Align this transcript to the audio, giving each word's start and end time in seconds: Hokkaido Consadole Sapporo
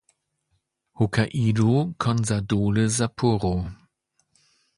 Hokkaido 0.97 1.93
Consadole 1.99 2.89
Sapporo 2.89 3.53